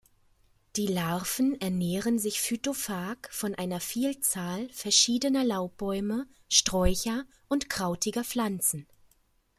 Die 0.77 0.87
Larven 0.87 1.61
ernähren 1.61 2.17
sich 2.17 2.41
phytophag 2.41 3.17
von 3.29 3.53
einer 3.53 3.79
Vielzahl 3.79 4.67
verschiedener 4.69 5.43
Laubbäume, 5.43 6.25
-sträucher 6.49 7.25
und 7.49 7.69
krautiger 7.69 8.23
Pflanzen. 8.23 8.87